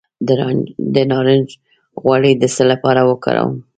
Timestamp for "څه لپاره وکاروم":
2.55-3.53